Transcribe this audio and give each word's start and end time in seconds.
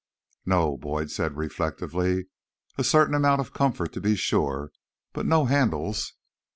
"No," 0.47 0.77
Boyd 0.77 1.11
said 1.11 1.37
reflectively. 1.37 2.25
"A 2.75 2.83
certain 2.83 3.13
amount 3.13 3.39
of 3.39 3.53
comfort, 3.53 3.93
to 3.93 4.01
be 4.01 4.15
sure, 4.15 4.71
but 5.13 5.27
no 5.27 5.45
handles." 5.45 6.13